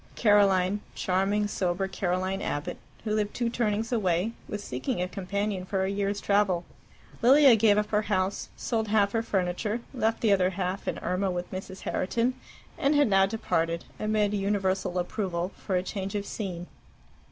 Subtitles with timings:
[0.15, 5.83] Caroline, charming, sober, Caroline Abbott, who lived two turnings away, was seeking a companion for
[5.83, 6.65] a year's travel.
[7.21, 11.29] Lilia gave up her house, sold half her furniture, left the other half and Irma
[11.29, 11.81] with Mrs.
[11.81, 12.33] Herriton,
[12.79, 16.65] and had now departed, amid universal approval, for a change of scene.